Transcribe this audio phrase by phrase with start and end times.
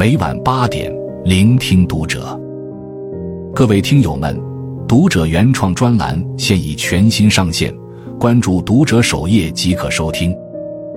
[0.00, 0.90] 每晚八点，
[1.26, 2.34] 聆听读者。
[3.54, 4.34] 各位听友们，
[4.88, 7.70] 读者原创专栏现已全新上线，
[8.18, 10.34] 关注读者首页即可收听。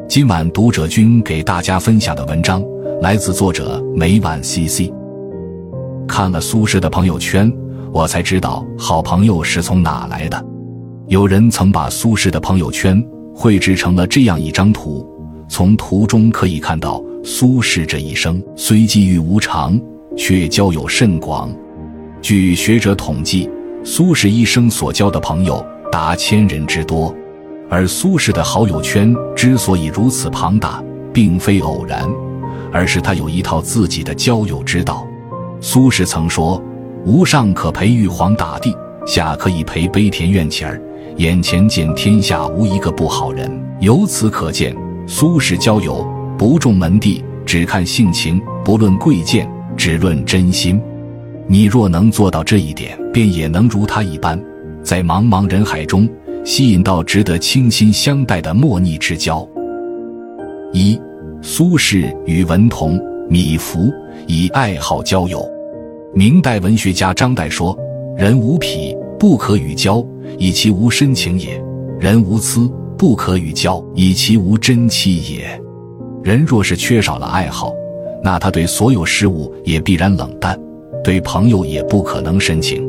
[0.08, 2.64] 今晚读者君给大家分享的文章
[3.02, 4.90] 来自作者每晚 CC。
[6.08, 7.52] 看了苏轼的朋友圈，
[7.92, 10.46] 我才知道好朋友是从哪来的。
[11.10, 15.06] 有人曾把苏轼的朋友圈绘制成了这样一张图，
[15.50, 19.80] 从图中可以看到，苏轼这一生虽际遇无常，
[20.18, 21.50] 却交友甚广。
[22.22, 23.50] 据学者统计，
[23.82, 27.16] 苏轼一生所交的朋友达千人之多。
[27.70, 32.06] 而苏轼的好友圈之所以如此庞大，并非偶然，
[32.74, 35.08] 而是他有一套自己的交友之道。
[35.62, 36.62] 苏轼曾说
[37.08, 38.76] ：“吾上可陪玉皇大帝，
[39.08, 40.80] 下可以陪卑田院乞儿。”
[41.18, 44.76] 眼前见天下无一个不好人，由此可见，
[45.08, 46.06] 苏轼交友
[46.38, 50.82] 不重门第，只看性情，不论贵贱，只论真心。
[51.48, 54.42] 你若能做到这一点，便也能如他一般，
[54.82, 56.08] 在茫茫人海中
[56.44, 59.48] 吸引到值得倾心相待的莫逆之交。
[60.72, 61.00] 一，
[61.42, 63.94] 苏轼与文同、米芾
[64.28, 65.46] 以爱好交友。
[66.16, 67.78] 明代文学家张岱说
[68.18, 70.06] ：“人无癖，不可与交。”
[70.40, 71.62] 以其无深情也，
[72.00, 75.62] 人无疵不可与交，以其无真气也。
[76.24, 77.74] 人若是缺少了爱好，
[78.24, 80.58] 那他对所有事物也必然冷淡，
[81.04, 82.82] 对朋友也不可能深情。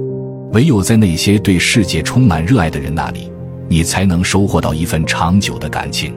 [0.53, 3.33] 唯有在那些对世界充满热爱的人那里，
[3.69, 6.15] 你才能收获到一份长久的感情。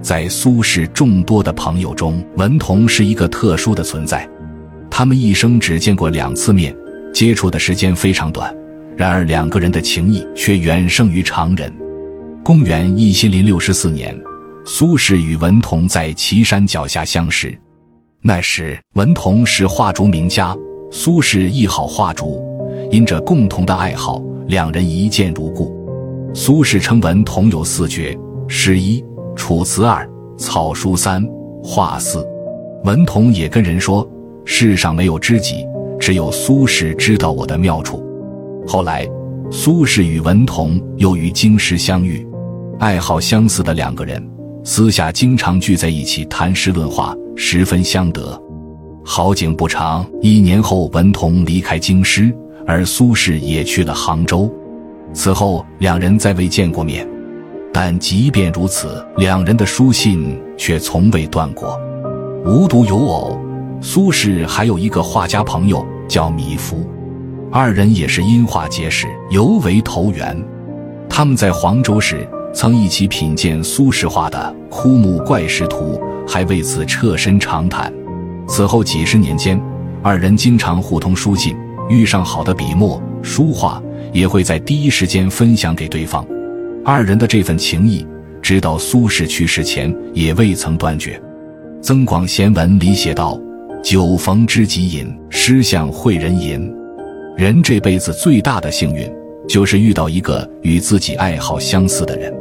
[0.00, 4.28] 在苏轼众多的朋友中，文同是一个特殊的存在。
[4.88, 6.72] 他们一生只见过两次面，
[7.12, 8.54] 接触的时间非常短。
[8.96, 11.72] 然而两个人的情谊却远胜于常人。
[12.44, 14.16] 公元一千零六十四年，
[14.66, 17.56] 苏轼与文同在岐山脚下相识。
[18.22, 20.56] 那时文同是画竹名家，
[20.90, 22.42] 苏轼亦好画竹，
[22.90, 25.74] 因着共同的爱好，两人一见如故。
[26.32, 29.04] 苏轼称文同有四绝：诗一、
[29.36, 30.08] 楚辞二、
[30.38, 31.22] 草书三、
[31.62, 32.26] 画四。
[32.84, 34.08] 文同也跟人说
[34.46, 35.66] ：“世上没有知己，
[36.00, 38.02] 只有苏轼知道我的妙处。”
[38.66, 39.06] 后来，
[39.50, 42.26] 苏轼与文同又于京师相遇，
[42.78, 44.26] 爱好相似的两个人，
[44.66, 48.42] 私下经常聚在一起谈诗论画，十分相得。
[49.04, 52.34] 好景不长，一年后，文同离开京师，
[52.66, 54.50] 而苏轼也去了杭州。
[55.12, 57.06] 此后，两人再未见过面，
[57.74, 61.78] 但即便如此，两人的书信却从未断过。
[62.46, 63.38] 无独有偶，
[63.82, 66.88] 苏轼还有一个画家朋友叫米芾。
[67.52, 70.42] 二人也是因画结识，尤为投缘。
[71.06, 74.38] 他们在黄州时曾一起品鉴苏轼画的
[74.70, 77.92] 《枯木怪石图》，还为此彻身长谈。
[78.46, 79.60] 此后几十年间，
[80.02, 81.56] 二人经常互通书信，
[81.90, 83.82] 遇上好的笔墨书画，
[84.12, 86.24] 也会在第一时间分享给对方。
[86.84, 88.06] 二人的这份情谊，
[88.40, 91.18] 直到苏轼去世前也未曾断绝。
[91.82, 93.38] 《增广贤文》里写道
[93.82, 96.72] ：“酒逢知己饮，诗向会人吟。”
[97.36, 99.10] 人这辈子最大的幸运，
[99.48, 102.32] 就是遇到一个与自己爱好相似的人，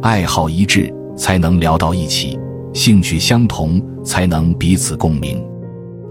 [0.00, 2.38] 爱好一致才能聊到一起，
[2.72, 5.44] 兴趣相同才能彼此共鸣。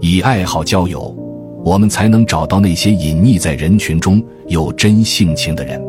[0.00, 1.16] 以爱好交友，
[1.64, 5.82] 我们才能找到那些隐匿在人群中有真性情的人。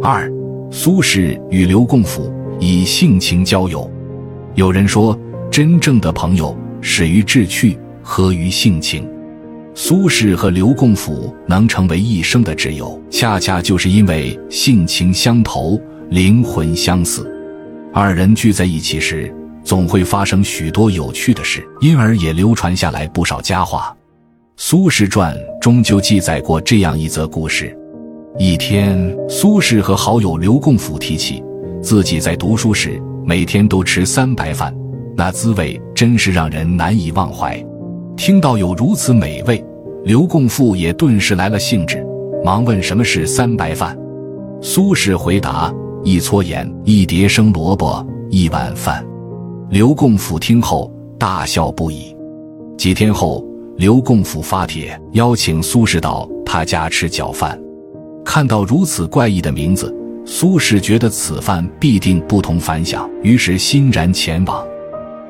[0.00, 0.30] 二，
[0.70, 3.90] 苏轼与刘共甫以性情交友。
[4.54, 5.18] 有人说，
[5.50, 9.08] 真正的朋友始于志趣，合于性情。
[9.74, 15.76] 苏轼和刘共甫能成为一生的挚友，恰恰就是因为性情相投、
[16.10, 17.30] 灵魂相似。
[17.92, 23.94] 二人聚在一起时，总会发生许多有趣的事，因而也流传下来不少佳话。
[24.56, 27.76] 《苏轼传》中就记载过这样一则故事：
[28.38, 31.42] 一天，苏轼和好友刘共甫提起
[31.82, 34.74] 自己在读书时每天都吃三白饭，
[35.16, 37.60] 那滋味真是让人难以忘怀。
[38.16, 39.64] 听到有如此美味，
[40.04, 42.04] 刘共甫也顿时来了兴致，
[42.44, 43.98] 忙问什么是三白饭。
[44.60, 49.02] 苏轼回答：一撮盐，一碟生萝卜，一碗饭。
[49.70, 52.14] 刘共甫听后大笑不已。
[52.76, 53.42] 几天后，
[53.78, 57.58] 刘共甫发帖邀请苏轼到他家吃饺饭。
[58.22, 59.94] 看到如此怪异的名字，
[60.26, 64.62] 苏轼觉得此饭必定不同凡响，于是欣然前往。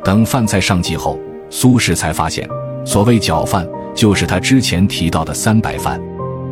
[0.02, 1.16] 等饭菜上齐后，
[1.50, 2.48] 苏轼才发现。
[2.84, 6.02] 所谓饺饭，就是他之前提到的三白饭。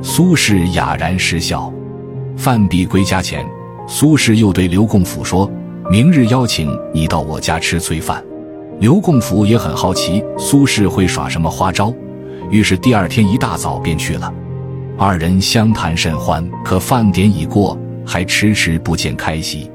[0.00, 1.72] 苏轼哑然失笑。
[2.36, 3.44] 饭毕归家前，
[3.94, 5.48] 苏轼又对刘共甫说
[5.92, 8.24] ：“明日邀请你到我家吃炊饭。”
[8.80, 11.92] 刘共甫也很好奇苏轼会耍什么花招，
[12.50, 14.32] 于是第二天一大早便去了。
[14.96, 19.70] 二人相谈甚欢，可饭点已过，还迟迟不见开席。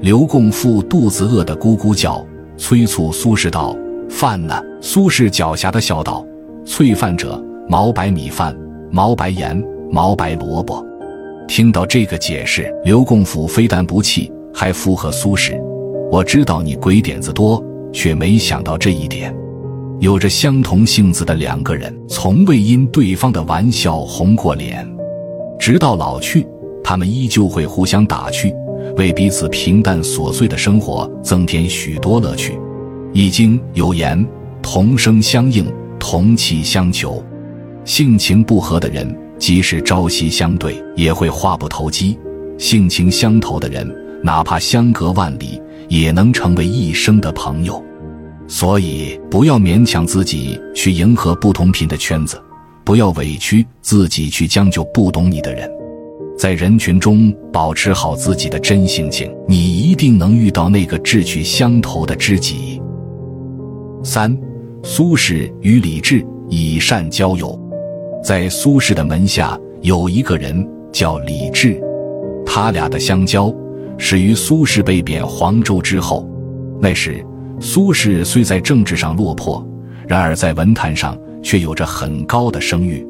[0.00, 2.26] 刘共甫肚子饿得咕咕叫，
[2.56, 3.76] 催促苏轼道
[4.08, 6.24] ：“饭呢？”苏轼狡黠的笑道
[6.64, 8.56] ：“催饭者，毛白米饭、
[8.90, 9.62] 毛白盐、
[9.92, 10.82] 毛白萝卜。”
[11.50, 15.60] 听到这个解释，刘共甫非但不气，还附和苏轼
[16.08, 17.60] ：“我知道你鬼点子多。”
[17.92, 19.34] 却没想到这一点，
[19.98, 24.88] 有着相同性子的两个人，从未因对方的玩笑红过脸，
[25.58, 26.46] 直到老去，
[26.84, 28.54] 他们依旧会互相打趣，
[28.96, 32.52] 为彼此平淡琐碎的生活增添许多乐趣。
[33.12, 34.24] 《易经》有言
[34.62, 35.66] ：“同声相应，
[35.98, 37.20] 同气相求。”
[37.84, 42.16] 性情不合的人，即使朝夕相对，也会话不投机；
[42.56, 43.92] 性情相投的人，
[44.22, 45.60] 哪怕相隔万里。
[45.88, 47.84] 也能成为一生的朋友，
[48.46, 52.40] 所以不要勉强自己去迎合不同频的圈子，
[52.84, 55.68] 不要委屈自己去将就不懂你的人，
[56.38, 62.80] 在人群中保持好自己的真性情，你一定能遇到那个志趣相投的知己。
[64.04, 64.32] 三，
[64.84, 67.59] 苏轼与李治以善交友，
[68.22, 71.80] 在苏轼的门下有一个人叫李治，
[72.44, 73.52] 他俩的相交。
[73.96, 76.28] 始于苏轼被贬黄州之后，
[76.80, 77.24] 那时
[77.58, 79.66] 苏轼虽在政治上落魄，
[80.06, 83.06] 然而在文坛上却有着很高的声誉，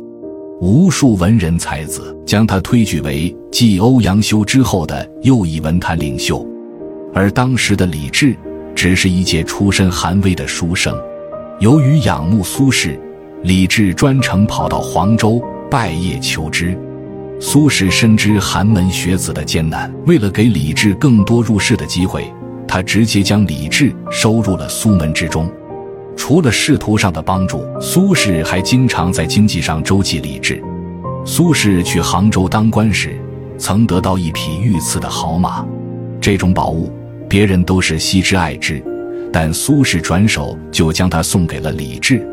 [0.60, 6.44] 无数文人才子将他推举为继欧阳修之后的又一文坛领袖。
[7.12, 8.36] 而当时的李治
[8.76, 10.96] 只是一介出身寒微的书生，
[11.58, 12.98] 由于仰慕苏轼，
[13.42, 16.78] 李治专程跑到黄州拜谒求知。
[17.40, 22.31] 苏轼深知寒门学子的艰难，为了给李治更多入仕的机会，
[22.69, 25.50] 他直接将李治收入了苏门之中。
[26.19, 30.62] 除了仕途上的帮助，苏轼还经常在经济上周济李治。
[31.25, 33.19] 苏轼去杭州当官时，
[33.56, 35.64] 曾得到一匹御赐的好马，
[36.20, 36.92] 这种宝物
[37.26, 38.84] 别人都是惜之爱之，
[39.32, 42.26] 但苏轼转手就将它送给了李治。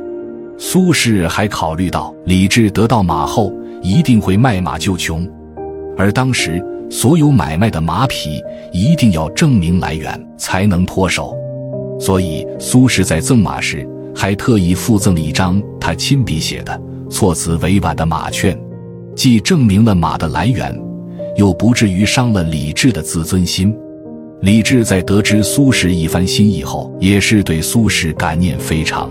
[0.58, 3.54] 苏轼还考虑到李治得到马后。
[3.84, 5.26] 一定会卖马救穷，
[5.96, 8.42] 而当时所有买卖的马匹
[8.74, 11.34] 一定要证明来源才能脱手，
[12.00, 18.60] 所以苏轼在赠马时还特意附赠了一张他亲笔写的、措辞委婉的马券，
[19.16, 20.76] 既证明了马的来源，
[21.38, 23.74] 又不至于伤了李治的自尊心。
[24.42, 29.10] 李治在得知苏轼一番心意后，也是对苏轼感念非常。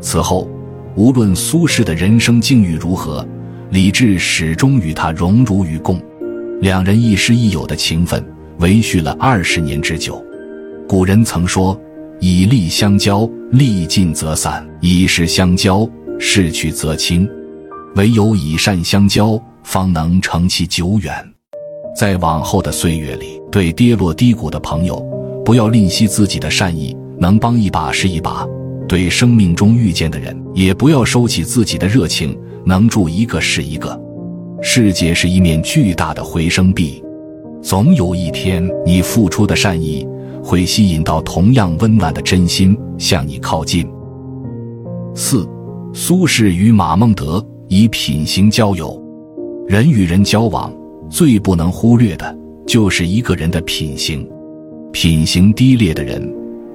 [0.00, 0.48] 此后，
[0.96, 3.26] 无论苏轼的人生境遇如何。
[3.70, 6.02] 李治始终与他荣辱与共，
[6.60, 8.20] 两人亦师亦友的情分
[8.58, 10.20] 维续了二十年之久。
[10.88, 11.80] 古人曾说
[12.18, 15.88] ：“以利相交，利尽则散；以势相交，
[16.18, 17.28] 势去则清。
[17.94, 21.14] 唯有以善相交，方能成其久远。”
[21.96, 24.96] 在往后的岁月里，对跌落低谷的朋友，
[25.44, 28.44] 不要吝惜自己的善意，能帮一把是一把；
[28.88, 32.38] 对生命中遇见的人，也不要收起自己的热情。
[32.62, 33.98] 能助一个是一个，
[34.60, 37.02] 世界是一面巨大的回声壁，
[37.62, 40.06] 总有一天，你付出的善意
[40.44, 43.88] 会吸引到同样温暖的真心向你靠近。
[45.14, 45.48] 四，
[45.94, 49.02] 苏轼与马孟德以品行交友，
[49.66, 50.70] 人与人交往
[51.08, 54.28] 最不能忽略的就是一个人的品行，
[54.92, 56.22] 品行低劣的人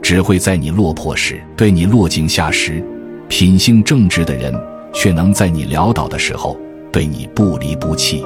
[0.02, 2.84] 只会在你落魄时对你落井下石，
[3.28, 4.54] 品性正直的人。
[4.98, 6.58] 却能在你潦倒的时候
[6.90, 8.24] 对你不离不弃，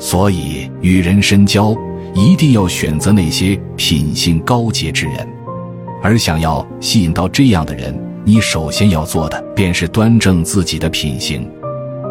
[0.00, 1.72] 所以与人深交
[2.12, 5.24] 一定要选择那些品性高洁之人。
[6.02, 11.48] 而想要吸引到这样的人，你首先要做的便是端正自己的品行。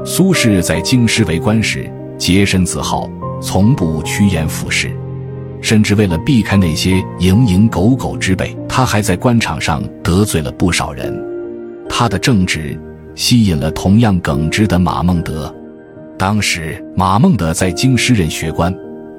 [0.06, 3.10] 苏轼在京师为官时，洁身自好，
[3.42, 4.90] 从不趋炎附势，
[5.62, 11.31] 甚至为了避开那些蝇营狗苟之辈，他还在官场上得罪了不少人。
[11.94, 12.80] 他的正直。
[13.14, 15.54] 吸引了同样耿直的马孟德。
[16.18, 18.74] 当时马孟德在京师任学官，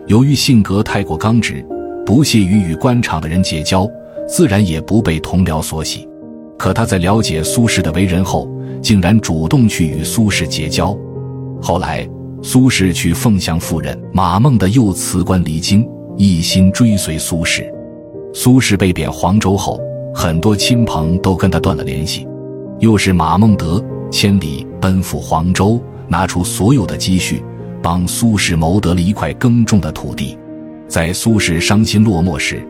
[0.06, 1.64] 由于性格太过刚直，
[2.06, 3.86] 不屑于与官场的人结交，
[4.26, 6.08] 自然也不被同僚所喜。
[6.58, 8.48] 可他在了解苏轼的为人后，
[8.80, 10.96] 竟然主动去与苏轼结交。
[11.60, 12.08] 后来
[12.42, 15.86] 苏轼去凤翔赴任，马孟德又辞官离京，
[16.16, 17.70] 一心追随苏轼。
[18.32, 19.78] 苏轼被贬黄州后，
[20.14, 22.26] 很多亲朋都跟他断了联系。
[22.82, 27.40] 又是马孟德千里奔赴黄州，拿出所有的积蓄，
[27.80, 30.36] 帮苏轼谋得了一块耕种的土地。
[30.88, 32.60] 在苏轼伤心落寞时，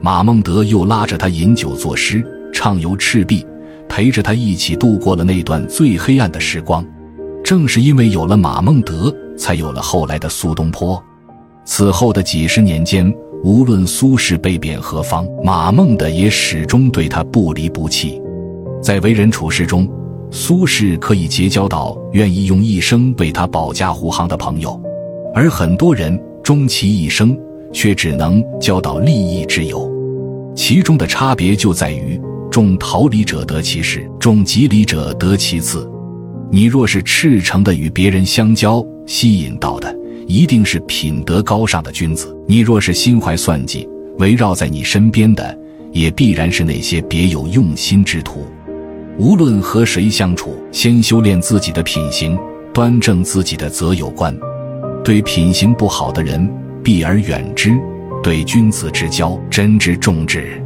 [0.00, 3.44] 马孟德又拉着他饮酒作诗，畅游赤壁，
[3.88, 6.86] 陪着他一起度过了那段最黑暗的时光。
[7.42, 11.02] 正是因为有了马孟德，才有了后来的苏东坡。
[11.64, 18.22] 此后的几十年间，无论苏轼被贬何方，马孟德也始终对他不离不弃。
[18.86, 19.84] 在为人处事中，
[20.30, 24.80] 苏轼可以结交到愿意用一生为他保驾护航的朋友，
[25.34, 27.36] 而很多人终其一生
[27.72, 29.92] 却只能交到利益之友。
[30.54, 32.16] 其中的差别就在于：
[32.48, 35.90] 重桃李者得其实，重吉礼者得其次。
[36.52, 39.92] 你若是赤诚的与别人相交，吸引到的
[40.28, 43.88] 一定是品德高尚的君子；你若是心怀算计，
[44.18, 45.58] 围绕在你身边的
[45.90, 48.46] 也必然是那些别有用心之徒。
[49.18, 52.38] 无论和谁相处，先修炼自己的品行，
[52.74, 54.36] 端正自己的择友观。
[55.02, 56.46] 对品行不好的人，
[56.84, 57.70] 避而远之；
[58.22, 60.62] 对君子之交，珍之重之。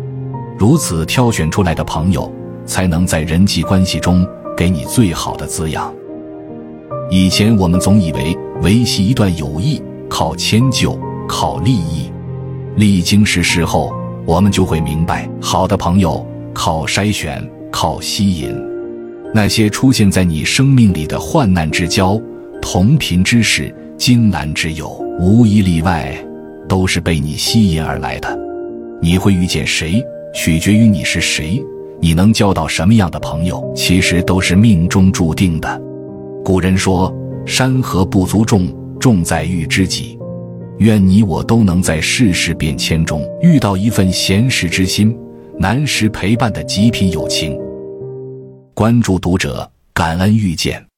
[0.58, 2.28] 如此挑选出来的朋友，
[2.66, 4.26] 才能在人际关系中
[4.56, 5.94] 给你最好的滋养。
[7.08, 12.10] 以前我们总以为维系一段友谊靠迁就、靠利益，
[12.74, 13.94] 历经世事后，
[14.26, 17.48] 我们就会明白，好的朋友靠筛选。
[17.70, 18.54] 靠吸引，
[19.34, 22.20] 那些出现在你生命里的患难之交、
[22.60, 26.14] 同频之士、金兰之友，无一例外
[26.68, 28.38] 都是被你吸引而来的。
[29.00, 30.02] 你会遇见谁，
[30.34, 31.62] 取决于你是谁，
[32.00, 35.80] 你能交到什么样的朋友，其实都是命中注定的。
[36.44, 37.14] 古人说
[37.46, 40.18] ：“山河不足重，重在遇知己。”
[40.80, 45.14] 愿你我都能在世事变迁中遇到一份闲适之心。
[45.62, 47.54] 难时陪伴的极品友情。
[48.72, 50.89] 关注读者，感恩遇见。